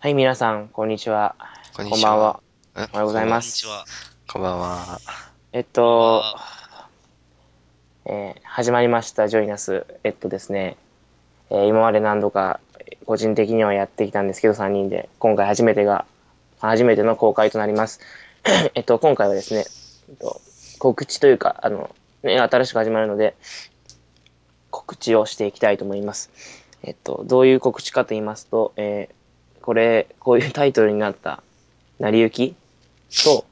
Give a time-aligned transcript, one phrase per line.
[0.00, 1.34] はい、皆さん、こんにちは。
[1.74, 2.40] こんにこんばんは。
[2.72, 2.88] ちは。
[2.92, 3.84] おはようございまこんにすちは。
[4.28, 5.00] こんばんは。
[5.52, 6.88] えっと、あ
[8.04, 9.86] えー始まりました、ジョイナス。
[10.04, 10.76] えっとですね、
[11.50, 12.60] えー今まで何度か、
[13.06, 16.04] 個人的にはやってきたんですけど、3人で、今回初めてが、
[16.60, 17.98] 初めての公開となります。
[18.76, 19.64] えっと、今回はですね、
[20.10, 20.40] えっと、
[20.78, 21.90] 告知というか、あの、
[22.22, 23.34] ね、新しく始まるので、
[24.70, 26.30] 告知をしていきたいと思います。
[26.84, 29.17] えっと、どういう告知かと言いますと、えー
[29.68, 31.42] これ、こういうタイトルになった、
[31.98, 32.54] 成り行き？
[33.22, 33.44] と、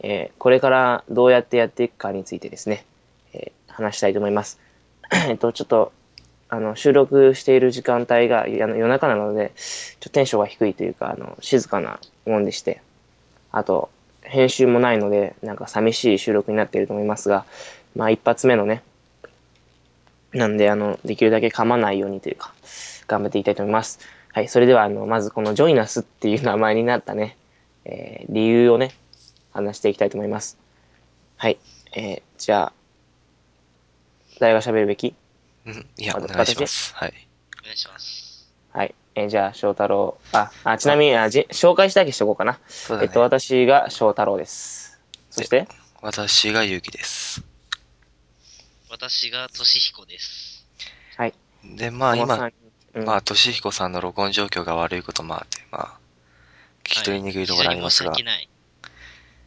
[0.00, 2.84] えーこれからどうやってやっていくかについてですね、
[3.32, 4.58] えー話したいと思います。
[5.28, 5.92] えっと、ちょっと、
[6.48, 12.82] あの、収録している時間帯が夜中なので、ちょっとテンションが低いというか、あの、静かなもんでして、
[13.52, 13.90] あと、
[14.22, 17.44] 編集もないので、なんか寂しい収録になっていると思いますが、
[17.94, 18.82] まあ、一発目のね、
[20.32, 22.52] なんで、あの、できるだけ噛まないようにというか、
[23.06, 24.00] 頑張っていきたいと思います。
[24.34, 27.36] はい、それでは、あの、まずこのジョイナスっていう名前になったね、
[27.84, 28.90] えー理由をね、
[29.52, 30.58] 話していきたいと思います。
[31.36, 31.58] はい、
[31.92, 32.72] えーじゃあ、
[34.40, 35.14] 誰が喋るべき？
[35.66, 36.92] うん、いや、あお願いします。
[36.96, 37.28] はい。
[37.60, 38.52] お願いします。
[38.72, 42.58] はい、えーじゃあ、翔太郎、あ、あ、ちなみに、あじ紹介しただけしとこうかな。
[42.66, 43.06] そうだね。
[43.06, 45.00] えっと、私が翔太郎です。
[45.30, 45.68] そして、
[46.02, 47.40] 私がゆうきです。
[48.90, 50.66] 私がとしひこです。
[51.16, 51.34] はい。
[51.62, 52.50] で、まあ今、
[52.94, 55.98] うんまあ、としひこさんの録音状況が悪いこともあって、まあ、
[56.84, 58.48] 聞き取りにくいところありますが、はい非常に申し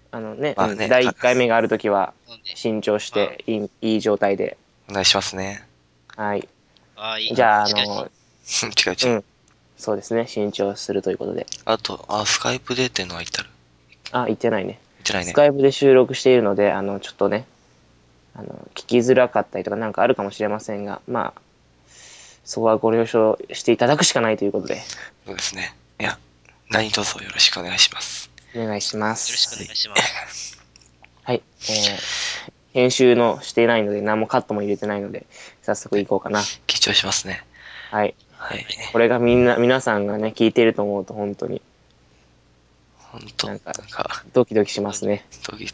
[0.09, 2.37] あのね、まあねうん第1回目があるときは、訳ない。
[2.37, 4.57] なんで、新調していい、いい状態で、
[4.89, 5.67] お願いしますね。
[6.15, 6.47] はい。
[6.95, 7.35] ああ、いい。
[7.35, 9.15] じゃあ、あしかしの、違う違う。
[9.15, 9.23] うん
[9.77, 11.45] そうですね、新調するということで。
[11.65, 14.79] あと、あ、スカイプでっていうのは言ったら、あ、言ってないね。
[14.97, 15.35] 言ってないねス。
[15.35, 17.45] カイプで収録しているので、あの、ちょっとね、
[18.35, 21.41] あの、聞きづらかったりとかなんかあるかもしれませんが、まあ、
[22.47, 24.81] そこはご了承していただくしかないということで、
[25.25, 25.75] そうですね。
[25.99, 26.17] いや、
[26.69, 28.31] 何卒よろしくお願いします。
[28.55, 29.63] お願いしまよろしくおす。
[29.65, 29.95] 願いしま
[30.29, 30.57] す。
[31.23, 31.43] はい。
[31.61, 35.25] えー、編集のしていないので、何もカットも入れてないので、
[35.61, 36.39] 早速行こうかな。
[36.39, 37.43] 緊張しますね。
[37.91, 38.15] はい。
[38.31, 38.65] はい。
[38.93, 41.61] これがみんな、皆さんがね、聞いていると思うと本当に
[42.97, 45.25] ほんと、なんかか、ドキドキしますね。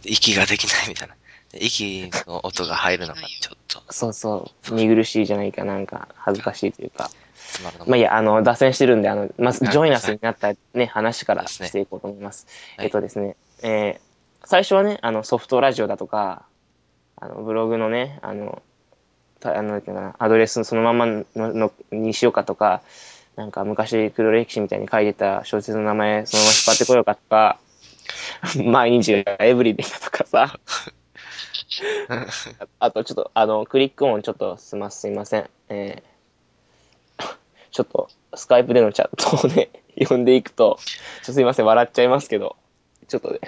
[0.05, 1.15] 息ができないみたいな。
[1.53, 3.93] 息の音が入るのがちょっと。
[3.93, 4.73] そうそう。
[4.73, 7.09] 見苦しいじゃないかなんか、恥ずかしいというか。
[7.35, 7.99] つまあい。
[7.99, 9.73] いや、あの、脱線してるんで、あの、まず、はい。
[9.73, 12.47] ジョイナスになったね、話からしていこうと思います。
[12.77, 14.13] はいえっとですね、えー
[14.45, 16.45] 最初はね、あの、ソフトラジオだとか、
[17.15, 18.61] あの、ブログのね、あの、
[19.39, 19.81] たあの、
[20.19, 22.81] アドレスそのままののにしようかとか、
[23.35, 27.57] なんか昔黒歴史みたいに書いてた小説の名前そのまま引っ張ってこようかとか、
[28.63, 30.59] 毎日がエブリデイだとかさ、
[32.09, 32.27] あ
[32.79, 35.49] あとちょっと、あの、クリックオンちょっとすます、すいません。
[35.69, 36.13] えー
[37.73, 39.69] ちょっと、スカイプでのチャットをね、
[39.99, 42.55] 読んでいくと、ちょっとすいません、笑っちゃいますけど、
[43.07, 43.39] ちょっとね、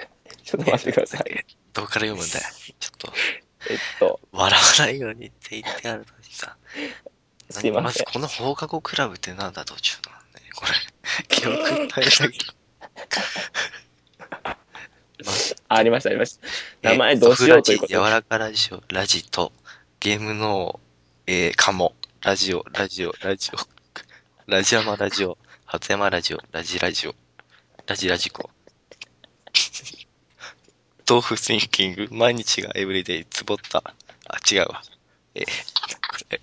[0.42, 1.46] ちょっと待ってください。
[1.72, 2.44] どこから読むんだよ。
[2.80, 3.12] ちょっと、
[3.70, 6.56] えっと、笑わないようにって言ってあるのにさ。
[7.50, 9.64] すいませんまずこの放課後クラブってなんだ？
[9.64, 10.50] 途中なんだね。
[10.56, 10.72] これ、
[11.30, 12.52] 記憶大変だけど。
[15.24, 15.34] まあ
[15.68, 16.46] ありました、ありました。
[16.82, 19.52] え名前どうしようということソフラジ柔らかラジオ、ラジと、
[20.00, 20.80] ゲームの、
[21.26, 23.76] えー、カモ、ラジオ、ラジオ、ラジオ、
[24.50, 27.14] ラジアマラジオ、初山ラジオ、ラジラジオ、
[27.86, 28.50] ラジラジコ。
[31.08, 33.78] 豆腐シンキング、毎日がエブリデイ、つぼった。
[34.28, 34.82] あ、違うわ。
[35.34, 35.50] えー、こ
[36.30, 36.40] れ、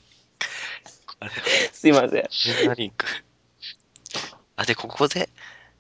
[1.20, 1.32] あれ、
[1.74, 2.30] すいません。
[2.60, 3.06] みんなリンク。
[4.56, 5.30] あ、で、ここで、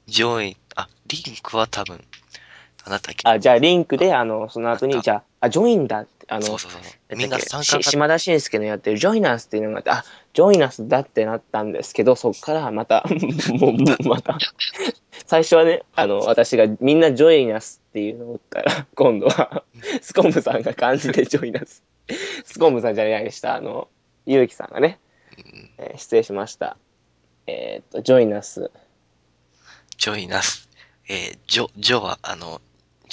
[0.07, 2.03] ジョイン、あ、リンクは多分、
[2.85, 6.81] なんだったあ、じゃあリンクで、あの、その後に、じゃあ、あ、ジョインだって、あの、そうそうそう。
[7.09, 13.05] えみんな参加島田紳介のやってるジョイナスっていうのがあって、あ、ジョイナスだってなったんですけど、そっからまた、
[13.53, 14.37] もう、もうまた、
[15.25, 19.63] 最初はね、あの、私がみんなジョイナスっていうのを打ったら、 今度は、
[20.01, 21.83] スコムさんが漢字でジョイナス。
[22.45, 23.87] スコムさんじゃないでした、あの、
[24.25, 24.99] ゆうきさんがね、
[25.77, 26.77] えー失礼しました。
[27.47, 28.71] えーっと、ジョイナス。
[29.97, 30.69] ジョイナス。
[31.09, 32.61] えー、ジョ、ジョは、あの、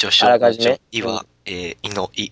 [0.01, 0.71] 序章あらかじめ。
[0.71, 2.31] のジョ、イは、えー、イのイ。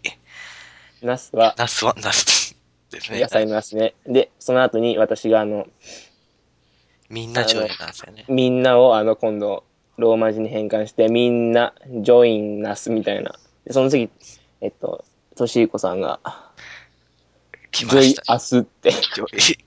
[1.02, 2.56] ナスは、ナスはナス
[2.90, 3.28] ですね野。
[3.28, 3.94] 菜のナスね。
[4.06, 5.66] で、その後に私があの、
[7.10, 8.24] みんなジョイなんですよね。
[8.26, 9.64] みんなをあの今度
[9.98, 13.34] ローマ字に変換してみんなジョインナスみたいな
[13.64, 14.10] でその次
[14.60, 15.04] えっと
[15.36, 16.20] としいこさんが
[17.70, 18.32] 来ジョイました。
[18.32, 19.58] アスってジョイ。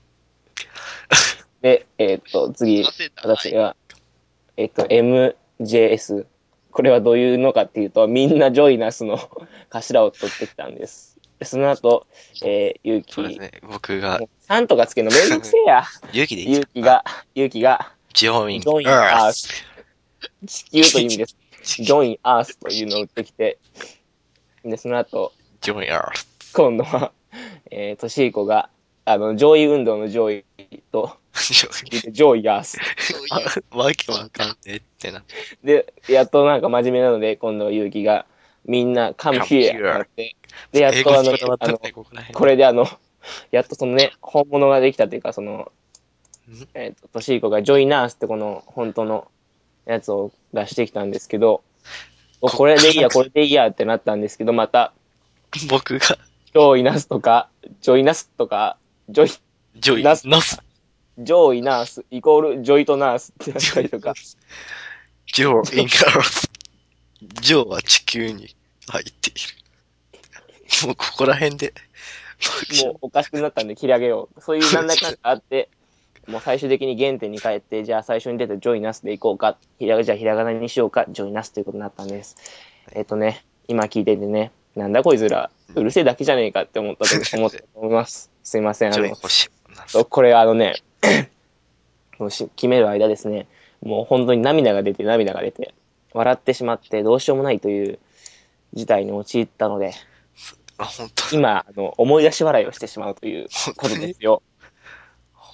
[1.62, 2.84] でえっと次
[3.22, 3.76] 私が
[4.56, 6.26] えっと MJS
[6.72, 9.18] これはどういうのかっていうとみんなジョイナスの
[9.70, 12.06] 頭を取ってきたんですでその後
[12.44, 13.52] えー、ゆうきそうですね。
[13.62, 17.04] 僕がさんとかつけるのめんどくせえや 勇気でいいゆうきが
[17.34, 19.48] ゆうきがジョイン、ジョインアーアス。
[20.46, 21.36] 地球という意味です。
[21.82, 23.58] join earth というのを打ってきて、
[24.64, 26.52] で、その後、ジョイアース。
[26.52, 27.12] 今度は、
[27.70, 28.68] えー、トシヒコが、
[29.04, 30.44] あの、上位運動の上位
[30.90, 31.16] と、
[32.12, 32.78] 上位ス。
[33.72, 35.24] わけわかんねえってな。
[35.64, 38.26] で、やっとなんか真面目なので、今度は勇気が、
[38.64, 39.70] みんな come here!
[39.70, 40.36] ってなって、
[40.72, 42.86] で、やっ英とあのあの、ね、これであの、
[43.50, 45.72] やっとそのね、本物ができたというか、その
[46.50, 49.28] ん、えっ、と、トシヒコがジョイナースってこの本当の
[49.86, 51.62] やつを出してきたんですけど、
[52.40, 54.92] おこれでいいや、これでいいやってなったんですけど、また、
[55.68, 57.48] 僕が、ジョイナスとか、
[57.80, 58.76] ジョイナスとか、
[59.08, 59.30] ジョイ、
[59.80, 60.62] ジョイ、ナスナス。
[61.18, 64.14] ジョイナースイコールジョイとナースってなったりとか、
[65.32, 66.50] ジョー、インカース。
[67.40, 68.54] ジョーは地球に
[68.88, 70.86] 入っている。
[70.86, 71.74] もうここら辺で、
[72.84, 74.40] もうおかしくなったんで切り上げよう。
[74.40, 75.68] そういうなんだかあって、
[76.26, 82.36] もう最終的に原点に帰って、じゃあ最初に出たジョイナスでいこうか、ひらがじゃあひらがなにしようか、ジョイナスということになったんです。
[82.92, 87.14] えっ、とね、今聞いててね、なんだこいつら、うるせえだけじゃねえかって思ったと
[87.74, 88.30] 思います。
[88.42, 88.94] すいません。
[88.94, 90.82] あの、これあのね、
[92.18, 93.46] もうし決める間ですね、
[93.82, 95.74] もう本当に涙が出て涙が出て、
[96.12, 97.98] 笑ってしまってどうしようもないという
[98.74, 99.92] 事態に陥ったので、
[100.78, 104.42] あ、本当今、あの、思い出し笑いをしてしまうということですよ。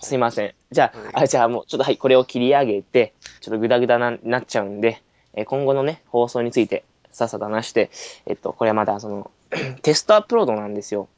[0.00, 0.55] すいません。
[0.71, 5.03] じゃあ、あじゃあもうちょっとはい、これを切り上げて、ちょっとグダグダななっちゃうんで、
[5.35, 7.91] えー今後のね、放送についてさっさと話して、
[8.27, 9.31] えっと、これはまだその、
[9.83, 11.09] テストアップロードなんですよ。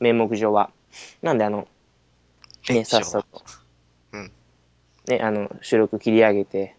[0.00, 0.70] 面目上は。
[1.22, 1.68] なんであの、
[2.68, 3.42] ね、さっさと。
[4.12, 4.32] うん
[5.08, 6.76] ね、あの、収録切り上げて、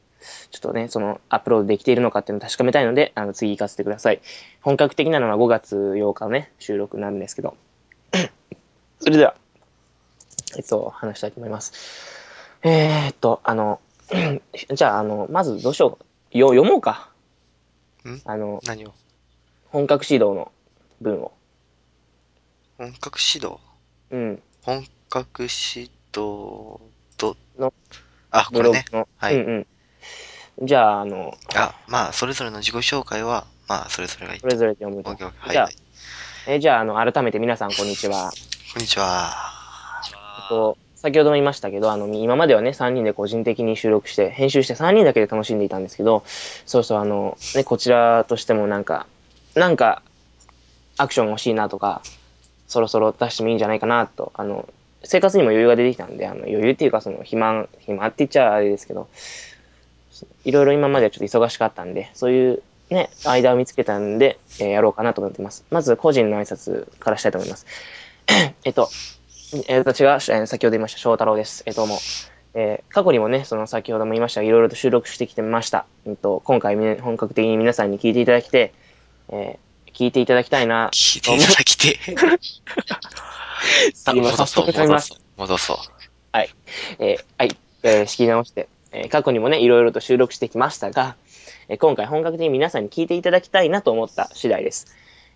[0.51, 4.21] ちょっとね、その、アップロードできているのかっていうのを確かめたいので、あの、次行かせてください。
[4.61, 7.55] 本格的なのは5月8日のね、収録なんですけど。
[8.99, 9.35] それでは、
[10.57, 11.73] えっと、話したいと思います。
[12.63, 13.79] えー、っと、あの、
[14.73, 15.97] じゃあ、あの、まずどうしよ
[16.33, 16.37] う。
[16.37, 17.11] よ、読もうか。
[18.05, 18.21] ん？
[18.25, 18.93] あの、何を？
[19.69, 20.51] 本格指導の
[21.01, 21.33] 文を。
[22.77, 23.59] 本格指導
[24.11, 24.41] うん。
[24.63, 26.79] 本格指導
[27.17, 27.73] との、
[28.31, 28.85] あ、これね。
[28.91, 29.07] の。
[29.17, 29.65] はいうん
[30.59, 30.67] うん。
[30.67, 34.47] じゃあ、あの、あ、まあ、それぞれの自己紹介は、まあ、それぞれがいいそ。
[34.47, 35.09] れぞれで読むと。
[35.09, 35.75] はいじゃあはい。
[36.47, 38.31] えーじゃあ、あの、改めて皆さん、こんにちは。
[38.73, 39.57] こんにちは。
[40.49, 49.07] と、先ほども言いましたけど、あの、今まではね、3人で個人的に収録して、編集して3人だけで楽しんでいたんですけど、そうそう、あの、ね、こちらとしてもなんか、
[49.55, 50.01] なんか、
[50.97, 52.01] アクション欲しいなとか、
[52.67, 54.67] そろそろ出してもいいんじゃないかなと、あの、
[55.07, 59.07] 生活にも余裕が出てきたんで、あの、余裕っていうか、その、暇、暇って言っちゃあれですけど、
[60.43, 65.65] いろいろ今まではちょっと忙しかったんで、そういうね、間を見つけたんで、えーやろうかなと思ってます。
[65.71, 67.65] まず、個人の挨拶からしたいと思います。
[68.65, 68.89] えっと、
[69.67, 71.63] えー私が、えー先ほど言いました翔太郎です。
[71.65, 71.99] えーどうも。
[72.53, 75.85] えー過去にもね、その先ほども言いましたが、いろいろと収録してきてました。
[76.05, 78.73] うんと、今回み本格的に皆さんに聞いていただきて、
[79.29, 80.89] えー聞いていただきたいな。
[80.93, 81.97] 聞いていただきて。
[84.21, 85.19] 戻そう、戻そう。
[85.37, 85.77] 戻そう。
[86.99, 91.15] えーはい、えー仕切り直して、えー過去にもね、いろいろと収録してきましたが、
[91.69, 94.87] えー今回本格的に皆さんに聞いていただきたいなと思った次第です。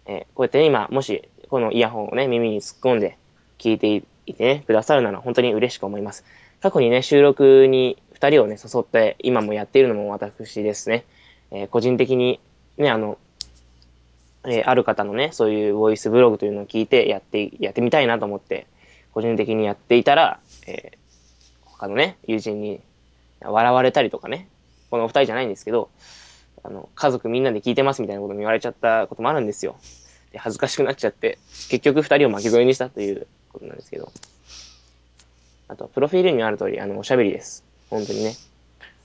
[0.05, 3.17] えーこうやってね、今、もし、このイヤホンをね、耳に突っ込んで
[3.59, 3.95] 聞いて
[4.25, 6.23] いてね、くださるなら本当に嬉しく思います。
[6.61, 11.05] 過去にね、収録に2人をね、誘って、今もやっているのも私ですね。
[11.51, 12.39] えー個人的に、
[12.77, 13.17] ね、あの、
[14.45, 18.67] えーある方のね、そういうボイスブログというのを聞いて、やって、やってみたいなと思って、
[19.13, 21.01] 個人的にやっていたら、えー
[21.81, 22.79] 他のね、友人に
[23.41, 24.47] 笑われたりとかね、
[24.91, 25.89] このお二人じゃないんですけど、
[26.63, 29.77] あの、家族みんなで聞いてますみたいなことも言われちゃったこともあるんですよ。
[30.31, 34.11] で恥ずかしくなっちゃって、結局二人を巻き添えにしたということなんですけど。
[35.69, 37.63] あと、プロフィールにある通り、あの、おしゃべりです。
[37.89, 38.35] 本当にね。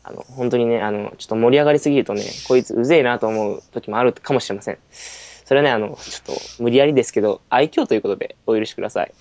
[0.08, 4.78] あの、本当にね、あの、ちょっと盛り上がりすぎるとね、こいつうぜえなと思う時もあるかもしれません。
[4.92, 9.12] それはね、あの、ちょっと無理やりですけど、愛嬌ということでお許しください。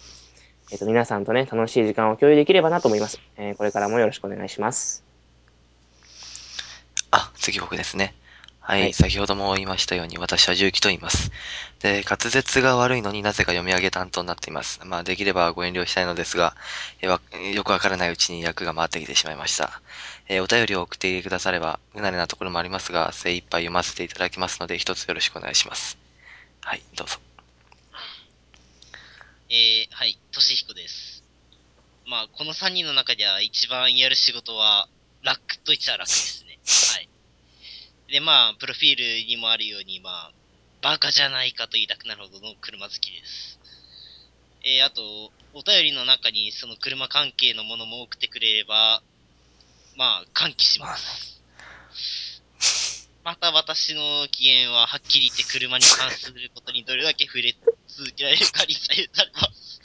[0.72, 3.20] えっ、と、皆さんとね、楽しい時間を共有できればなと思います。
[3.38, 5.04] えーこれからもよろしくお願いします。
[7.10, 8.14] あ、次僕ですね。
[8.68, 11.32] はい、はい先ほども言いましたように、私は重機と言います。
[11.82, 14.82] で、滑舌が悪いのになぜか読み上げ担当になっています。
[14.84, 16.56] まあ、できればご遠慮したいのですが、
[17.00, 17.22] えわ
[17.54, 19.82] よくわからないうちに役が回ってきてしまいました。
[20.28, 26.00] えーお便りを送ってくだされば、不慣れなところもありますが、精一杯読ませていただきますので、一つよろしくお願いします。
[26.62, 27.18] はい、どうぞ。
[29.50, 31.24] えー、はい、としひこです。
[32.08, 34.88] まあ、この3人の中では一番やる仕事は、
[35.22, 36.58] 楽と言っちゃ楽ですね。
[36.96, 37.10] はい。
[38.10, 40.32] で、まあ、プロフィールにもあるように、まあ、
[40.82, 43.60] バカじゃないかと言いたくなるほどの車好きです。
[44.64, 49.02] えー、あと、お便りの中にその車関係のものも送ってくれれば、
[49.96, 51.42] まあ、歓喜します。
[53.24, 57.56] また私の機嫌ははっきり言って車に関することにどれだけ触れ
[57.88, 59.82] 続けられるかに左右されます。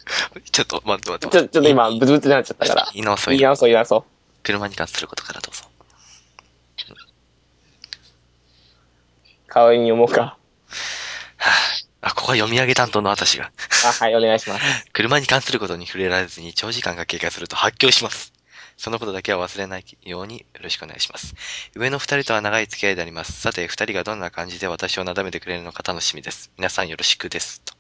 [0.53, 1.49] ちょっと、待って待ってちょ、待って。
[1.49, 2.91] ちょっと今、ブツブツになっちゃったから。
[2.93, 4.05] 言い直そう、言い直そう、言い直そう。
[4.43, 5.70] 車に関することからどうぞ。
[9.53, 10.39] 代わりに読もうか。
[12.03, 13.51] あ、ここは読み上げ担当の私が。
[13.85, 14.87] あ、はい、お願いします。
[14.95, 18.33] 車に関することに触れられずに長時間が経過すると発狂します。
[18.77, 21.35] そのことだけは忘れないようによろしくお願いします。
[21.77, 23.39] 上の二人とは長い付き合いであります。
[23.39, 26.51] さて、二人がどんな感じで私をなだめてくれるのか楽しみです。
[26.57, 27.61] 皆さんよろしくです。
[27.61, 27.75] と。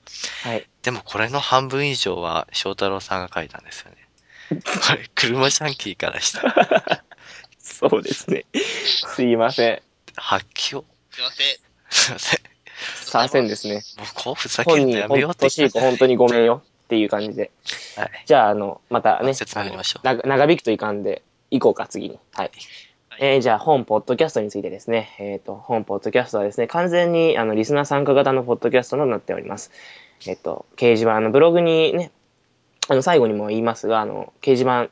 [0.48, 0.68] はい。
[0.82, 3.96] でもこれの半分以上は翔太郎さんが書いたんですよね。
[4.60, 7.04] これ、車ジャンキーからしたら
[7.58, 8.44] そうですね。
[8.52, 9.82] すいません。
[10.16, 11.46] 発狂すいません。
[11.90, 12.40] すいません。
[12.80, 13.74] すいませんですね。
[13.74, 17.50] もうこうふざけ本人、るのやめようって言っしい子、本当にごめんよっていう感じで。
[17.96, 18.10] はい。
[18.26, 22.18] じゃあ、あの、またね、説明やりましょうあのな長引くといかんで、行こうか、次に。
[22.32, 22.50] はい。
[23.18, 25.14] えーじゃあ、本ポッドキャストについてですね。
[25.18, 29.72] えっ、と、本ポッドキャストはですね、完全に、あの、リスナー参加型のポッドキャストとなっております。
[30.26, 32.12] えっ、と、掲示板、あの、ブログにね、
[32.88, 34.88] あの、最後にも言いますが、あの、掲示板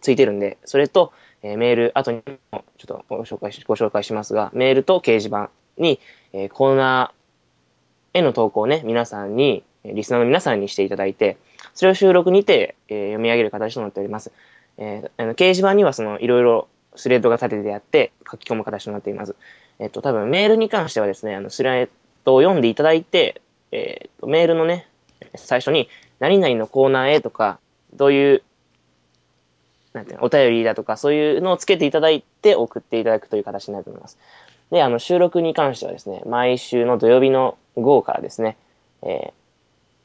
[0.00, 6.00] ついてるんで、それと、えメール、後にもちょっとご紹介し、ご紹介しますが、メールと掲示板に、
[6.32, 11.38] えコーナーへの投稿をね、皆さんに、リスナーの皆さんにしていただいて、
[11.74, 14.32] それを収録にて、え読み上げる形となっております。
[14.78, 19.34] えーあの掲示板にはそのいろいろスレッドが立ててあって書き込む形となっています。
[19.78, 21.88] えっと、多分メールに関してはですね、あのスレッ
[22.24, 23.40] ドを読んでいただいて、
[23.72, 24.86] えっと、メールのね、
[25.36, 27.58] 最初に何々のコーナーへとか、
[27.94, 28.42] どういう、
[29.92, 34.18] なんていうの、お便りだとか、そういうのをつけていただいて送っていただくという形になると思います。
[34.70, 38.56] で、あの、収録に関してはですね、毎週の土曜日の午後からですね、
[39.02, 39.40] えー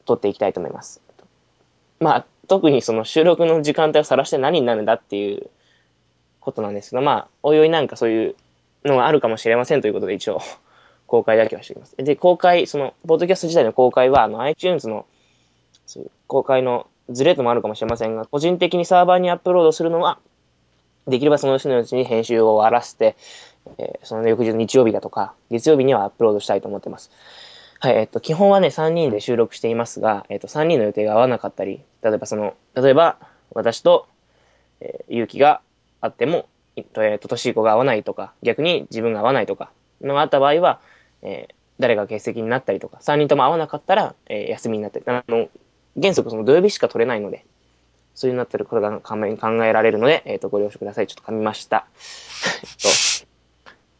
[0.06, 1.02] 撮っていきたいと思います。
[2.00, 5.50] まあ、特にその収録の時間帯を晒して何になるんだっていう
[6.40, 8.36] ことなんですけど、まあ、おいおいなんかそういう
[8.84, 10.40] のがあるかもしれませんということで一応
[11.06, 11.96] 公開だけはしておきます。
[11.96, 15.06] で、公開、その、ポッドキャスト自体の公開は、あの、iTunes の
[15.86, 20.18] そういう公開のズレともあるかもしれませんが、個人的にサーバーにアップロードするのは、
[21.06, 23.16] できればその日のうちに編集を終わらせて、
[23.78, 27.10] えーその翌日の日曜日だとか、月曜日にはアップロードしたいと思ってます。
[27.80, 33.18] はい、えっと、基本はね、3人で収録していますが、えっと、3人の予定が合わなかったり、例えばその、例えば、
[33.52, 34.06] 私と、
[34.80, 35.60] えー、ゆうきが
[36.00, 36.46] あっても、
[36.76, 39.70] いとえーと、としい子が合わないとか、逆に自分が合わないとか、
[40.00, 40.80] のがあった場合は、
[41.22, 45.48] えー誰が欠席になったりとか、3人とも合わなかったら、えー休みになったり、あの、
[46.00, 47.44] 原則その土曜日しか取れないので、
[48.14, 51.06] そういうなってることが考え考えられるので、えっ、と、ご了承ください。
[51.06, 51.86] ちょっと噛みました。
[52.64, 53.26] えっと、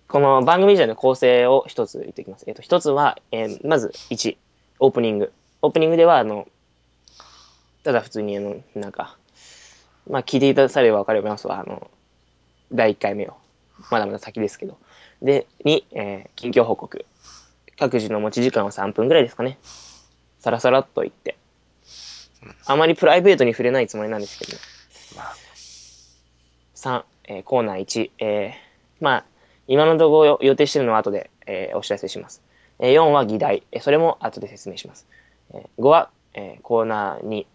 [0.09, 2.45] この番組自体の構成を一つ言っておきます。
[2.47, 4.37] えっ、と、一つは、えーまず1、
[4.79, 5.33] オープニング。
[5.63, 6.49] オープニングでは、あの、
[7.83, 9.17] ただ普通に、あの、なんか、
[10.09, 11.61] まあ、聞いていたださればわかりますわ。
[11.61, 11.91] あの、
[12.73, 13.35] 第1回目を。
[13.91, 14.79] まだまだ先ですけど。
[15.21, 17.05] で、2、えー近況報告。
[17.79, 19.59] 各自の持ち時間は3分ぐらいですかね。
[20.39, 21.37] さらさらっと言って。
[22.67, 24.59] あまりプライベートに触れないつもりなんですけど、
[25.17, 25.35] まあ、
[26.75, 29.25] 3、えーコーナー1、えーまあ、
[29.67, 32.43] 今のところ予定してるのは後で、えーお知らせします。
[32.79, 35.07] えー4は議題、えーそれも後で説明します。
[35.53, 37.47] えー5は、えーコーナー2、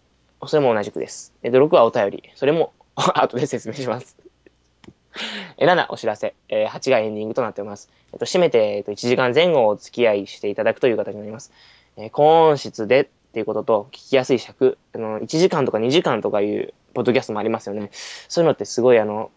[0.46, 1.32] それも同じくです。
[1.42, 4.16] えー6はお便り、それも後で説明します。
[5.58, 7.90] えー7、 お知らせ、えー8がエンディングとなっております。
[8.12, 11.52] えっと、締めて、えっと、1時間前後お付き合いしていただくという形になります。
[11.96, 17.88] えー高音質でっていうことと、聞きやすい尺、あの、1時間とか2時間とかいう、ポッドキャストもありますよね。
[18.28, 19.30] そういうのってすごい、あの、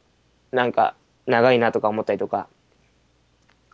[0.52, 0.96] なんか、
[1.28, 2.50] 長いなとか思ったりとか、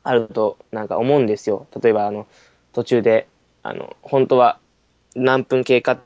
[0.04, 1.66] あると、なんか思うんですよ。
[1.82, 2.28] 例えば、あの、
[2.72, 3.28] 途中で、
[3.64, 4.60] あの、本当は
[5.16, 6.00] 何分経過っ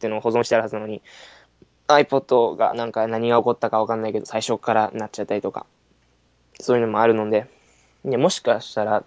[0.00, 1.00] ていうのを保存してあるはずなのに、
[1.86, 5.64] iPod がなんか何が起こったかわかんないけど、最初からなっちゃったりとか、
[6.60, 7.46] そういうのもあるので、
[8.02, 9.04] ね、もしかしたら、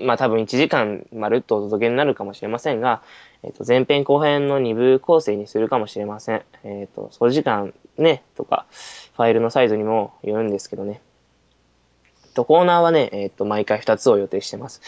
[0.00, 3.02] まあ多分1時間まるっとお届けになるかもしれませんが、
[3.42, 6.42] えっと前編後編の2部構成にするかもしれません。
[6.64, 8.66] えっ、と、総時間ね、とか、
[9.16, 11.00] ファイルのサイズにもよるんですけどね。
[12.24, 14.80] えっと、コーナーはね、えっ、と、毎回2つを予定してます。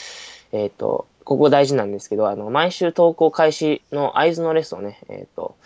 [0.52, 5.56] えっ、と、ここ大事なんですけど、あの、毎週投稿開始の合図のレスをね、えっ、と、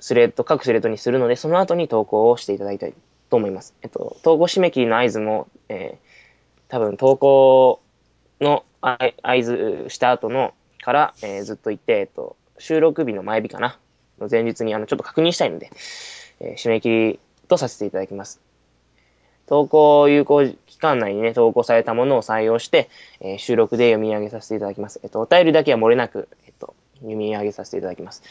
[0.00, 2.94] スレッド、各スレッドにするので、その後に投稿をしていただきたい
[3.30, 3.74] と思います。
[3.82, 6.17] えっと、投稿締め切りの合図も、えー
[6.68, 7.80] 多分投稿
[8.40, 13.78] の合図した後のから、えーずっと行って、えっと、収録日の前日かな、
[14.20, 15.70] の前日にあのちょっと確認したいので、
[16.40, 18.40] えー締め切りとさせていただきます。
[19.46, 22.88] 投稿有効期間内にね、投稿されたものを採用して、
[23.20, 25.00] えー収録で読み上げさせていただきます。
[25.02, 28.22] えっと、お便りだけは漏れなく、えっと、読み上げさせていただきます。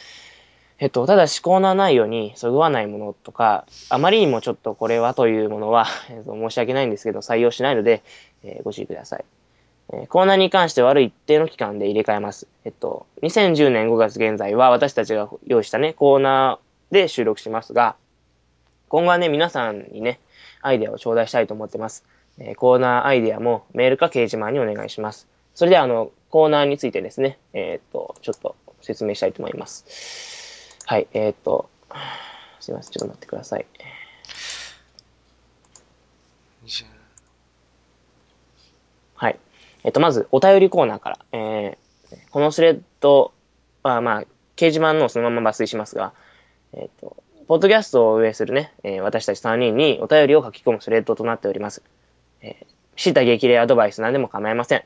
[0.80, 8.04] えっと、ただしコーナー内容にそぐわないものとか、あまりにもちょっとこれはというものは、 えっと、申し訳ないんですけど、採用しないので、
[8.44, 9.26] えーご注意ください。
[9.94, 12.48] えーコーナーに関してはある一定の期間で入れ替えます。
[12.64, 17.96] えっと、2010年5月現在は私たちが用意したね、コーナーで収録しますが、
[18.90, 20.20] 今後はね、皆さんにね、
[20.62, 22.06] アイデアを頂戴したいと思ってます。
[22.38, 25.28] えーコーナーアイデアもメールか掲示板にお願いします。
[25.56, 30.47] それでは、あの、コーナーについてですね、えっと、ちょっと説明したいと思います。
[30.90, 31.70] はい、えーっと、
[32.62, 33.66] すいません、ちょっと待ってください。
[39.16, 39.40] はい。
[39.84, 41.20] えっと、まず、お便りコーナーから。
[41.34, 41.88] えー
[42.32, 43.34] このスレッド
[43.84, 44.22] は、まあ、
[44.56, 46.14] 掲示板のそのまま抜粋しますが、
[46.72, 47.18] えっと、
[47.50, 51.82] ポッドキャストを運営するね、えー私たち3人にお便りを書き込むスレッドとなっております。
[52.42, 52.66] えー、
[52.96, 54.84] 知った激励アドバイス何でも構いません。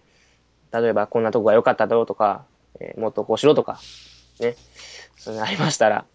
[0.74, 2.43] 例えば、こんなとこが良かっただろうとか、
[2.79, 3.79] えーもっとこうしろとか、
[4.41, 4.55] ね、
[5.17, 6.05] そういうのありましたら、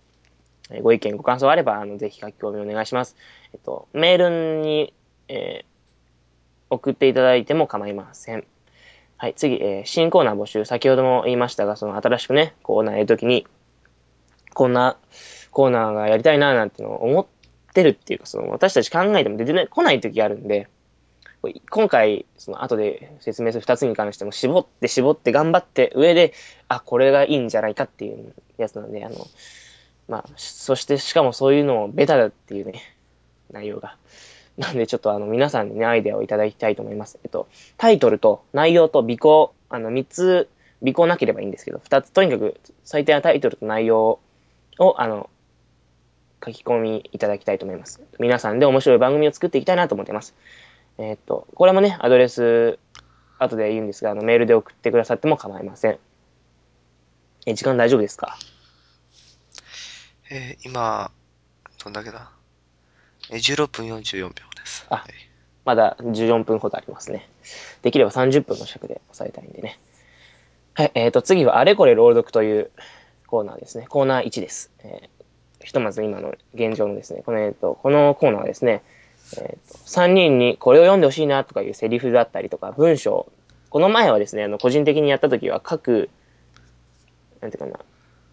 [0.71, 3.16] えご意見、ご感想あれば、あの、ぜひ書き込みお願いします。
[3.54, 4.92] えっと、メールに、
[5.28, 5.76] えー
[6.68, 8.45] 送っていただいても構いません。
[9.18, 10.64] はい、次、えー新コーナー募集。
[10.64, 13.47] 先ほども言いましたが、その新しくね、コーナーやるときに、
[14.52, 14.97] こんな
[15.52, 17.26] コーナーがやりたいな、なんてのを思っ
[17.73, 20.68] てるっていうか、その私たち考えても出てない来ないときあるんで、
[21.71, 26.33] 今回、その後で説明する二つに関しても、絞って絞って頑張って上で、
[26.69, 29.17] あ、これがいいんじゃないかっていうやつなんで、あの、
[30.09, 32.81] まあ、そしてしかもそういうのをベタだっていうね、
[33.50, 33.97] 内容が。
[34.57, 37.19] なんでちょっとあの皆さんにね、アイデアをいただきたいと思います。
[37.25, 40.49] えっと、タイトルと内容と尾行、あの、三つ、
[40.83, 44.19] 尾行なければいいんですけど、二つ、とにかく最低なタイトルと内容
[44.79, 45.29] を、あの、
[46.45, 48.00] 書き込みいただきたいと思います。
[48.19, 50.35] 皆さんで面白い番組を作っていきたいなと思ってます。
[50.99, 52.79] えっと、これもね、アドレス、
[53.38, 55.99] 後で言うんですが、あの、メールで送ってくださっても構いません。
[57.47, 58.38] え、時間大丈夫ですか？
[60.31, 61.11] えー今、
[61.85, 62.31] どんだけだ？
[63.31, 64.87] えー ?16 分44秒です。
[64.88, 65.12] あはい
[65.65, 67.29] まだ14分ほどありますね。
[67.83, 69.78] できれば30分の尺で抑えたいんでね。
[70.75, 72.71] はい、えーと、次はあれこれ朗読という
[73.26, 73.87] コーナーですね。
[73.89, 74.71] コーナー1です。
[74.80, 75.17] えー
[75.65, 78.82] ひとまず今の現状のですね、この、えーと、このコーナーはですね、
[79.34, 83.30] えーと、3人にこれを読んでほしいなとかいうセリフだったりとか、文章。
[83.71, 86.08] この前はですね、あの、個人的にやった時は各、
[87.41, 87.84] なんていうかな、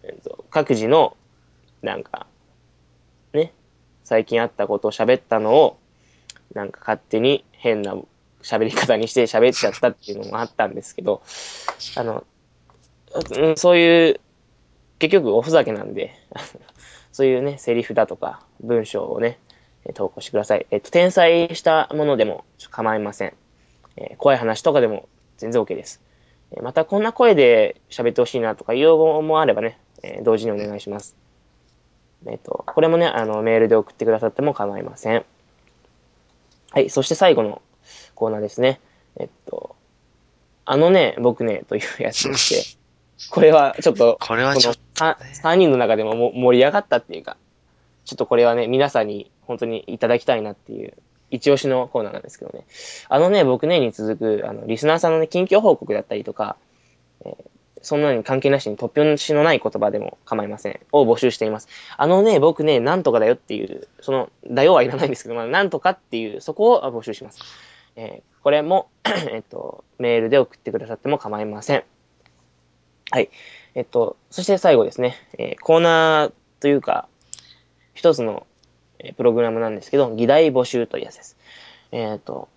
[0.04, 1.16] えーと、各自の、
[1.82, 2.26] なんか、
[3.32, 3.52] ね、
[4.04, 5.78] 最近あったことを喋ったのを、
[6.54, 7.96] なんか勝手に変な
[8.42, 11.22] 喋り方にして喋っちゃったっていうのもあったんですけど、
[11.96, 12.24] あの、
[13.38, 14.20] うんそういう、
[14.98, 16.14] 結局おふざけなんで、
[17.12, 19.38] そういうね、セリフだとか文章をね、
[19.86, 20.66] え投稿してください。
[20.70, 23.34] えっと、転載したものでも構いません。
[23.96, 26.00] えー怖い話とかでも全然 OK です。
[26.52, 31.16] えーまた、こんな声で喋ってほしいなとか、要望もあればね、えー同時にお願いします。
[32.26, 35.24] えっと、これもね、あの、メールで送ってくださっても構いません。
[36.70, 37.62] はい、そして最後の
[38.14, 38.80] コーナーですね。
[39.16, 39.76] えっと、
[40.64, 42.78] あのね、僕ね、というやつでして、
[43.30, 47.36] これはちょっと、これはちょっと、3人の中でもも盛り上がったっていうか、
[48.04, 50.94] ちょっとこれはね、皆さんに本当にいただきたいなっていう、
[51.30, 52.64] 一押しのコーナーなんですけどね。
[53.08, 56.56] あのね、僕ねに続く、あの、リスナーさんのね、近況報告だったりとか、
[57.24, 60.80] えーそんなに関係なしに突拍子のない言葉でも構いません。
[60.90, 61.68] を募集しています。
[61.98, 67.40] あのね、僕ね、なんとかだよっていう、その、だよはいらないんですけど、まあ、なんとかっていう、そこを募集します。
[67.96, 68.88] えーこれも、
[69.32, 71.84] えっと、メールで送ってくださっても構いません。
[73.10, 73.30] はい。
[73.74, 77.08] えっと、そして最後ですね、えーコーナーというか、
[77.94, 78.46] 一つの、
[79.16, 81.36] プログラムなんですけど、議題募集というやつです。
[81.92, 82.48] えっと、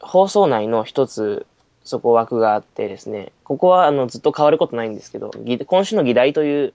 [0.00, 1.46] 放送内の一つ、
[1.82, 5.30] そこ枠があってですね、ここはあのずっと変わることないんですけど、
[5.66, 6.74] 今週の議題という、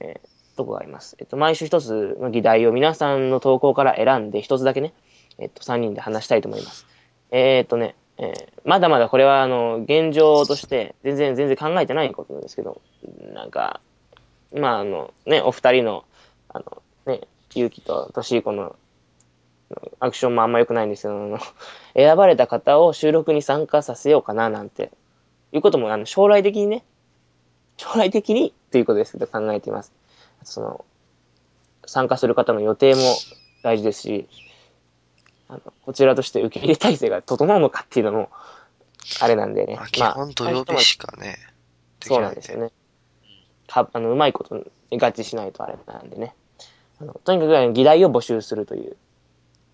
[0.00, 1.16] えーとこがあります。
[1.18, 4.92] えっと、毎週一つの議題を皆さんの投稿から選んで、一つだけね、
[5.38, 6.86] えっと、三人で話したいと思います。
[7.30, 12.80] えっとね、えーまだまだこれはあの、現状として全然全然考えてないことなんですけど、
[13.34, 13.80] なんか、
[14.54, 16.04] まああの、ね、お二人の、
[16.48, 17.22] あの、ね、
[17.54, 18.76] ゆうきととしいこの、
[19.98, 21.38] アクションもあんま良くないんですけど、あの
[21.94, 24.90] 選ばれた方を収録に参加させようかななんて、
[25.52, 26.84] いうことも、あの、将来的にね、
[27.76, 29.92] 将来的にということですけど考えています。
[30.44, 30.84] その、
[31.86, 33.00] 参加する方の予定も
[33.62, 34.28] 大事ですし、
[35.48, 38.30] あの、こちらとして受け入れ体制が整うのかっていうのも、
[39.20, 39.76] あれなんでね。
[39.76, 41.36] まあ、基本土曜日しかね、
[42.00, 42.34] でそうきなんいで。
[42.34, 42.72] なんですよね。
[43.74, 46.34] かあの、うまいことに合致しないとあれなんでね。
[47.00, 48.96] あのとにかくあの議題を募集するという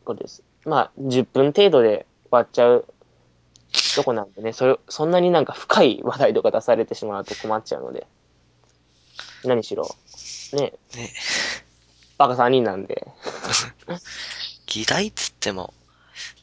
[0.04, 0.42] ことです。
[0.64, 2.86] まあ、10分程度で終わっちゃう
[3.94, 8.06] とこなんでね、それ、そんなになんか深い話題とか出されてしまうと困っちゃうので。
[9.44, 9.88] 何しろ、
[10.52, 11.10] ね、ね。
[12.18, 13.06] バカ3人なんで、
[14.66, 15.72] 議題っつっても、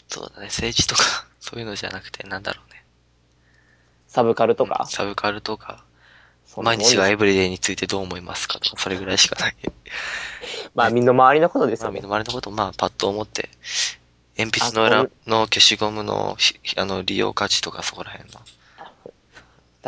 [0.08, 2.84] そうだね、政治とか、そういうのじゃなくて、なんだろうね。
[4.08, 5.86] サブカルとか、サブカルとか、
[6.63, 9.56] 毎日がエブリデイについてどう思いますかとか、それぐらいしかない。
[10.76, 12.10] まあ、みんな周りのことですまあ、よね身の。
[12.10, 13.50] 回りのことを、まあ、パッと思って、
[14.38, 18.39] 鉛筆の裏の消しゴムのひ、あの、利用価値とかそこら辺の。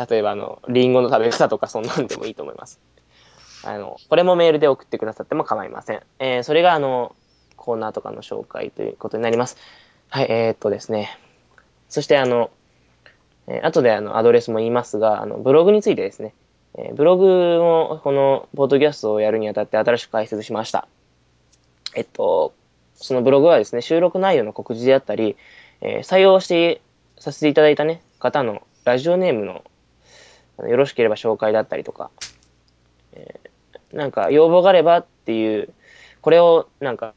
[0.08, 2.80] 例えば、あの、リンゴの食べ方とかそんなんでもいいと思います。
[3.64, 6.02] あの、これもメールで送ってくださっても構いません。
[6.18, 7.14] えーそれが、あの、
[7.56, 9.56] コーナーとかの紹介ということになります。
[10.08, 11.18] はい、えー、っとですね。
[11.88, 12.50] そして、あの、
[13.46, 16.34] えー後であの、アドレスも言いますが、あの、ブログについてですね。
[16.76, 20.86] えブログを、この、ポッドキャストをやるにあたって新しく開設しました。
[21.94, 22.54] えっと、
[22.94, 25.36] そのブログはですね、収録内容の告示であったり、
[25.80, 26.80] えー採用して
[27.18, 29.64] させていただいたね、方のラジオネームの
[30.68, 32.10] よろしければ紹介だったりとか、
[33.14, 33.50] えー
[33.96, 35.72] なんか要望があればっていう、
[36.20, 37.14] これをなんか、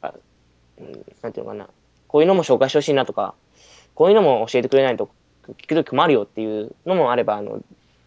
[0.80, 1.70] うんなんていうのかな、
[2.08, 3.36] こういうのも紹介してほしいなとか、
[3.94, 5.12] こういうのも教えてくれないと
[5.48, 7.62] 聞くとき困るよっていうのもあれば、あの、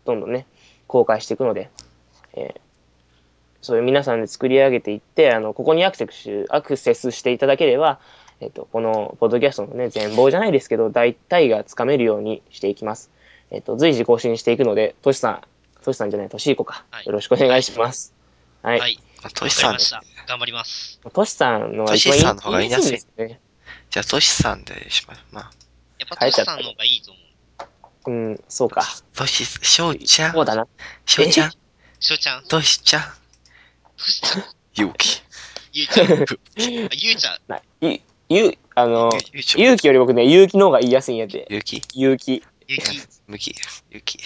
[0.04, 0.46] どんどんね、
[0.86, 1.70] 公開していくので、
[2.34, 2.60] えー
[3.66, 7.98] そういう皆さんで作り上げていって、あの、ここにアクセス、アクセスしていただければ、
[8.40, 13.10] えっ、と、このポッドキャストのね、全貌じゃないですけど、大体がつかめるようにしていきます。
[13.50, 15.40] えっ、と、随時更新していくので、トシさん、
[15.82, 16.84] トシさんじゃない、トシーコか。
[16.92, 18.14] はいよろしくお願いします。
[18.62, 18.78] はい。
[18.78, 19.00] はい。
[19.20, 19.76] まあトわシさん。
[20.28, 21.00] 頑張ります。
[21.12, 23.40] トシさんのが一番トシさんの方が言いやすい言ですね。
[23.90, 25.16] じゃあ、トシさんでしまう。
[25.32, 25.50] まあ、
[25.98, 27.25] やっぱトシさんの方がいいと思う。
[28.06, 28.84] うん、そうか。
[29.14, 30.32] トシ、しょうちゃん？
[30.32, 30.66] そう、だな。
[31.04, 31.50] しょうちゃん、
[31.98, 33.02] しょうちゃん、トシちゃん、
[33.96, 35.22] トシちゃん、ゆうき。
[35.72, 36.14] ゆうちゃん、あ
[36.92, 41.46] ゆうちゃん、なゆ、ゆ、あの、ゆうちょ勇気より僕ね、勇気の方が言いやすいんやで。
[41.50, 42.42] ゆうき勇気。
[42.68, 43.54] ゆき、むき。
[43.90, 44.18] ゆうき。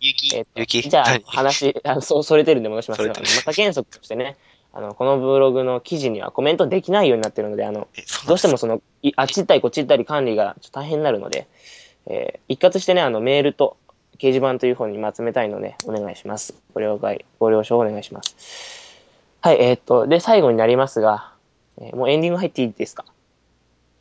[0.00, 4.36] ゆき、えっとゆきじゃあ何、話、あそ、それてるんで戻しますまた原則としてね、
[4.72, 11.48] あの、このブログの記事にはコメントできないようになってるので、あの、え、そうどうしてもそその、いあっち行ったりこっち行ったり管理がちょっと大変になるので、
[12.06, 13.76] えー一括してね、あの、メールと
[14.18, 16.54] 掲示板という方にまとめたいので、お願いします。
[16.74, 18.98] ご了解、ご了承お願いします。
[19.40, 21.32] はい、えーっと、で、最後になりますが、
[21.78, 23.04] えーもうエンディング入っていいですか？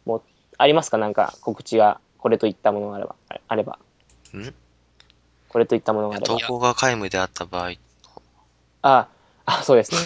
[0.06, 0.22] もう、
[0.58, 0.98] ありますか？
[0.98, 3.80] なんか告知が、これといったものがあれば、ああれば。
[4.34, 4.54] ん？
[5.48, 6.46] これといったものがあれば投。
[6.48, 7.74] 稿が皆無であった場合、
[8.82, 9.08] あ、
[9.46, 10.00] あ、そうですね。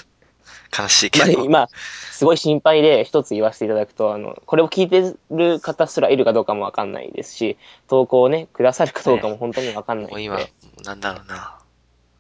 [0.78, 1.70] 悲しいけ まあ、ど、今、
[2.12, 7.58] すごい心配で一つ言わせていただくと、あの、これを聞いてる方すらいるかどうかもわかんないですし、
[7.88, 10.52] 投稿をね、くださるかどうかも本当にわかんないのもう今で、、
[10.84, 11.60] なんだろうな。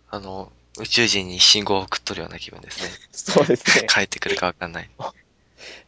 [0.09, 2.89] あの、宇宙人に信号を送っとるような気分ですね。
[3.11, 3.87] そうですね。
[3.87, 4.89] 帰ってくるかわかんない。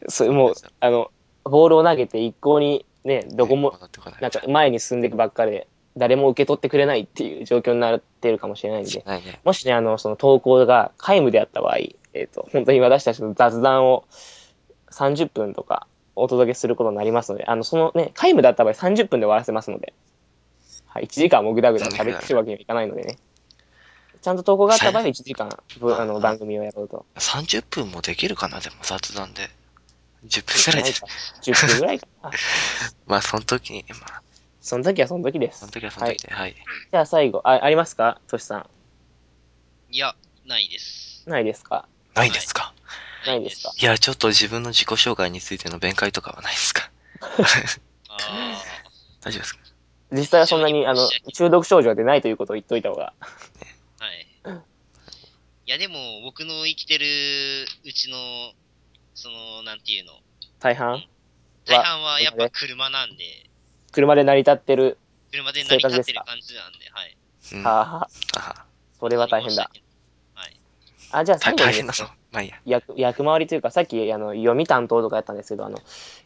[0.08, 1.10] それもう、あの、
[1.44, 3.78] ボールを投げて一向にね、どこも、
[4.20, 9.40] なんか前に進んでいくばっかりで、誰も受け取ってくれないっていう状況になっているかもしれないんで、ね。
[9.44, 11.76] もしね、あの、その投稿が皆無であった場合、
[12.20, 14.04] えっ、と、本当に私たちの雑談を
[14.90, 19.92] 30分とかお届けすることになりますので、あの、そのね、皆無だった場合30分で終わらせますので、
[20.86, 23.18] はい、1時間もぐだぐだ喋ってるわけにはいかないのでね。
[24.22, 25.48] ちゃんと投稿があった場合は1時間、
[25.78, 27.06] ぶあの、番組をやろうと。
[27.16, 29.50] 30分もできるかなでも雑談で。
[30.26, 30.90] 10分くらいで。
[31.42, 32.30] 10分ぐらいかな。
[33.06, 34.22] まあ、その時に、まあ、
[34.66, 35.60] その時はその時です。
[35.60, 36.56] その時はその時で、はい。
[36.90, 38.20] じゃあ最後、あ、ありますか？
[38.26, 38.66] トシさん。
[39.90, 41.22] いや、ないです。
[41.28, 41.86] ないですか？
[42.16, 42.74] ないですか？
[43.26, 43.72] ないですか？
[43.76, 46.90] いや、ちょっと自分の自己紹介についての弁解とかはないですか？
[47.20, 48.18] あ
[49.22, 49.60] 大丈夫ですか？
[50.12, 53.12] 実際はそんなに、あの、中毒症状でないということを言っといた方が。
[53.98, 54.26] あ、はい。
[55.66, 58.52] いや、でも、僕の生きてるうちの、
[59.14, 60.12] その、なんていうの、
[60.60, 61.04] 大半？
[61.66, 63.50] 大半はやっぱ車なんで、
[63.90, 64.98] 車で成り立ってる。
[65.32, 67.16] 車で成り立ってる感じなんで、はい。
[67.54, 67.62] うん。
[67.64, 68.66] はあ、あはあ、は
[69.00, 69.68] それは大変だ。
[71.10, 71.22] はい。
[71.22, 72.04] あ、じゃあ大最後に大変だぞ。
[72.32, 72.56] まあいいや。
[72.64, 75.78] 役役回りというか、さっきあの読み担当とかやったんですけど、あの、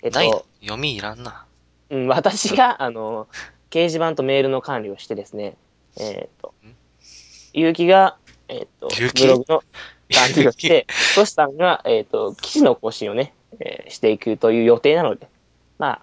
[0.02, 1.46] えっと、読みいらんな。
[1.90, 3.26] うん、私が、あの、
[3.70, 5.56] 掲示板とメールの管理をしてですね、
[5.98, 6.74] えっとん、
[7.52, 8.16] ゆうきが、
[8.48, 9.62] えっと、ブログの
[10.12, 15.28] 管理をして、トシさんが、えっと、記事の更新をね、えーしていくという予定なので、
[15.78, 16.00] ま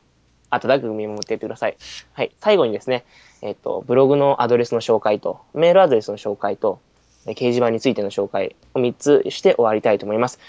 [0.50, 1.78] あ、温かく見守っていってください。
[2.14, 2.32] はい。
[2.40, 3.06] 最後にですね、
[3.42, 6.97] えっと、ブログのアドレスの紹介と、メールアドレスの紹介と、えー
[7.34, 10.40] 掲示板についての紹介を3つして終わりたいと思います。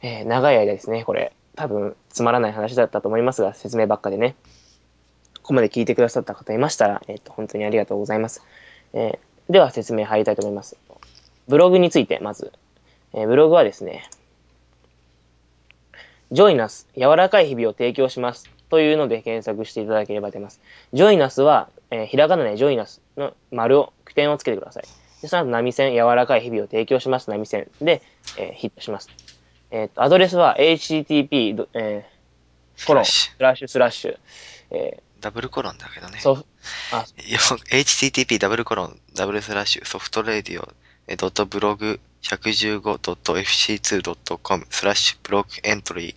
[0.00, 4.36] えー長い間ですね、これ、多分つまらない話だったと思いますが、説明ばっかでね、
[5.42, 8.42] ここまで聞いてくださった方いましたら、えっ、と、本当にありがとうございます。
[8.92, 9.18] えー
[9.50, 10.76] では説明入りたいと思います。
[11.48, 12.52] ブログについて、まず、
[13.14, 14.10] えーブログはですね、
[16.30, 18.50] ジョイナス、柔らかい日々を提供します。
[18.68, 20.60] というので検索していただければ出ます。
[20.92, 24.84] ジョイナスは、えーひらがなでジョイナスの丸を、句点をつけてください。
[25.22, 27.30] で、その後波線、柔らかい日々を提供します。
[27.30, 28.02] 波線で、
[28.36, 29.08] えーヒットします。
[29.70, 32.18] えっ、と、アドレスは http、どえー
[32.86, 34.16] コロン、ススラッシュスラッシュ、
[34.70, 36.20] えダブルコロンだけどねー。
[36.20, 36.44] ソフ
[36.92, 40.72] あ、http ダブルコロンダブルスラッシュ soft radio
[41.08, 46.14] えドットブログ 115.fc2.com スラッシュブログエントリー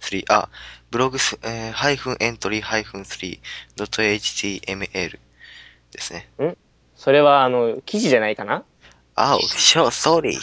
[0.00, 0.48] 3あ
[0.90, 5.18] ブログス、えー、ハイフンエントリーハイフン 3.html
[5.92, 6.28] ですね。
[6.96, 8.64] それは、あの、記事じゃないかな？
[9.14, 10.36] あ、しょ、sorry.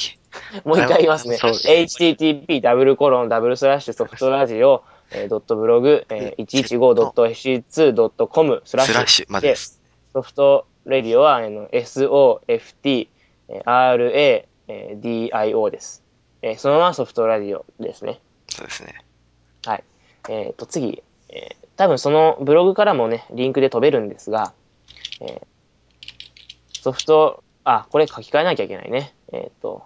[0.65, 1.35] もう一回言いますね。
[1.37, 9.55] http ダブルコロンダブルスラッシュソフトラジオ、えー、ドットブログ、えー、115.fc2.com スラッシュまで。
[9.55, 13.07] ソフトレディオは、あの、SOFT、
[13.49, 16.01] えー RA、えー DIO です。
[16.41, 18.19] えーそのままソフトラディオですね。
[18.49, 18.95] そうですね。
[19.65, 19.83] はい。
[20.29, 24.53] えっ、と、次、えー多分そのブログからもね、リンクで飛べるんですが、
[25.21, 25.41] えー
[26.83, 29.13] ソフト、あ、これ書き換えなきゃいけないね。
[29.31, 29.83] えっ、と、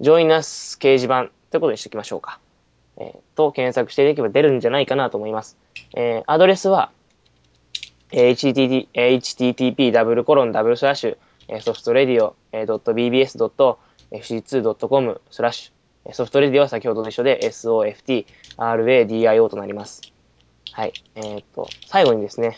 [0.00, 2.38] ジョイナス掲示板ということにしておきましょうか。
[2.98, 5.58] えーと、検索していけば出るんじゃないかなと思います。
[5.96, 6.92] えーアドレスは、
[8.12, 18.24] えー http, http ダブルコロンダブルスラッシュ soft radio .bbs.fc2.com スラッシュ soft radio は先ほどと一緒で soft
[18.56, 20.02] RADIO となります。
[20.70, 20.92] はい。
[21.16, 22.56] えーっと、最後にですね、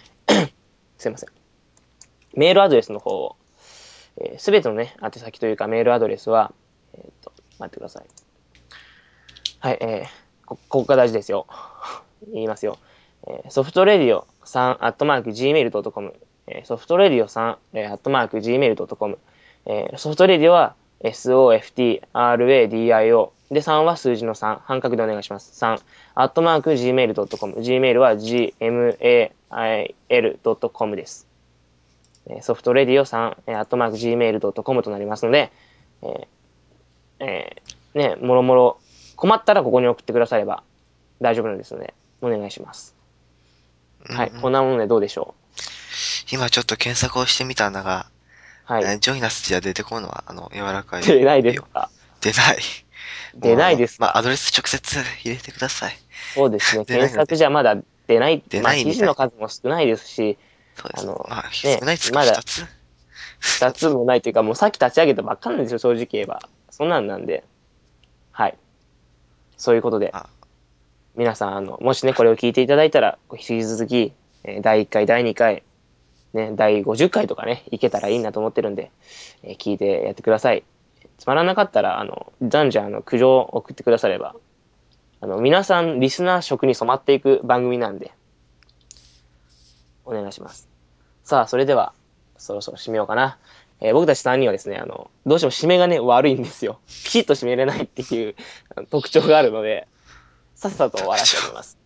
[0.98, 1.39] すいません。
[2.34, 3.36] メールアドレスの方を、
[4.38, 6.52] す、べ、てのね、宛先というかメールアドレスは、
[6.94, 8.04] えーっと、待ってください。
[9.60, 10.08] はい、えー、
[10.46, 11.46] こ、こが大事ですよ。
[12.32, 12.78] 言いますよ。
[13.26, 16.14] えー soft radio 3、アットマーク、gmail.com、
[16.46, 19.18] えー soft radio 3、えーアットマーク、gmail.com、
[19.66, 22.00] えー soft radio は SOFTRADIO
[23.50, 25.80] で3は数字の3半角でお願いします3
[26.14, 28.12] アットマーク gmail.com gmail は
[30.10, 31.29] gmail.com です
[32.42, 35.50] soft radio 3えーアットマーク gmail.com となりますので
[36.02, 36.26] えー
[37.20, 38.80] えーねもろもろ
[39.16, 40.62] 困ったらここに送ってくだされば
[41.20, 42.94] 大丈夫なんですのでお願いします
[44.04, 45.34] はいうんこんなものでどうでしょ
[46.32, 48.06] 今ちょっと検索をしてみたんだが、
[48.68, 51.02] うはいえージョイナスじゃ出てこるのは、あの、柔らかい。
[51.02, 51.90] 出ないですか？
[52.20, 52.58] 出ない。
[53.34, 55.98] 出ないですまあ、アドレス直接入れてください。
[56.34, 56.84] そうですね。
[56.86, 58.36] 検索じゃまだ出ない。
[58.38, 60.38] まあ、出ないみたい記事の数も少ないですし、
[60.76, 61.02] そうです。
[61.02, 62.66] あのまあ、ね少ないですか、まだ二つ
[63.40, 66.40] 二つもないというか、もうさっき立ち上げたばっかなんですよ、正直言えば。
[66.70, 67.44] そんなんなんで。
[68.32, 68.56] はい。
[69.56, 70.26] そういうことであ、
[71.16, 74.12] 皆さん、あの、もしね、これを聞いていただいたら、引き続き、
[74.44, 75.62] えー第1回、第2回、
[76.32, 78.90] ね、第50回とかね、いけたらいいなと思ってるんで、
[79.42, 80.64] えー聞いてやってください。
[81.18, 84.34] つまらなかったら、あの、じゃんじゃん、あの、苦情を送ってくだされば、
[85.20, 88.12] あの、皆さん、リスナー職に染まっていく番組なんで、
[90.10, 90.68] お願いします。
[91.24, 91.92] さあ、それでは、
[92.38, 93.38] そろそろ締めようかな。
[93.80, 96.80] えー僕たち3人はですね、あの、どうしても締めがね、悪いんですよ。
[96.86, 98.34] きちっと締めれないっていう
[98.90, 99.88] 特徴があるので、
[100.54, 101.78] さっさと終わらせております。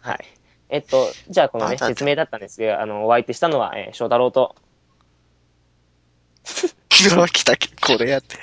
[0.00, 0.24] はい。
[0.70, 4.56] えっと、じゃあこのね、説明だったんですが、あの、お相手したのは、えー翔太郎と、
[6.44, 6.74] 昨
[7.26, 8.36] 日来たけこれやって。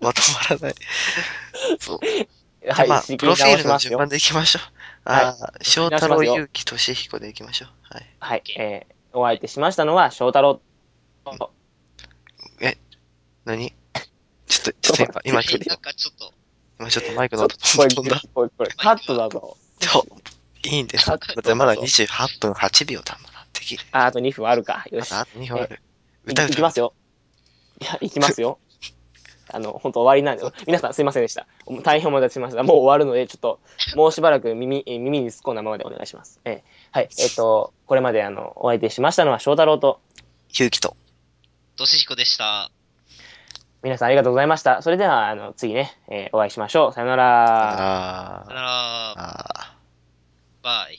[0.00, 0.74] まとまらない。
[1.78, 2.00] そう。
[2.70, 4.08] はい、まあ、プロフィールの順番。
[4.08, 4.62] でいきましょう。
[5.10, 7.94] はいああ、翔太郎、ゆうき、としひこでいきましょう。
[7.94, 8.06] はい。
[8.20, 10.60] はい、えーお相手しましたのは翔太郎
[11.24, 11.52] と、
[13.44, 13.72] 何？
[14.46, 16.32] ちょっと、ちょっと今、 今ちょっとなん、かちょっと、
[16.80, 18.20] 今ちょっとマイクの音飛んだ。
[18.34, 19.56] これ、これ、カットだぞ。
[19.78, 20.06] ちょ、
[20.64, 21.06] いいんです。
[21.06, 23.46] だってまだ28分8秒だもんな。
[23.52, 23.84] できる。
[23.92, 24.84] あ、あと2分あるか。
[24.90, 25.12] よし。
[25.12, 25.80] あと2分ある。
[26.26, 26.94] い歌ういきますよ。
[27.80, 28.58] いや、いきますよ。
[29.52, 31.46] あの、本当終わりなんで、皆さんすいませんでした。
[31.82, 32.62] 大変お待たせしました。
[32.62, 33.60] もう終わるので、ちょっと、
[33.96, 36.40] もうしばらく耳、え耳に突っ込んだままでお願いします。
[36.44, 36.60] えー
[36.92, 37.08] はい。
[37.18, 40.00] えっ、と、これまであの、お相手しましたのは翔太郎と、
[40.58, 40.96] ゆうきと。
[41.76, 42.70] としひこでした。
[43.82, 44.80] 皆さんありがとうございました。
[44.80, 46.92] それでは、あの、次ね、えーお会いしましょう。
[46.92, 48.42] さよなら。
[48.42, 48.68] あさよなら、
[49.16, 49.76] あ。
[50.62, 50.98] バイ。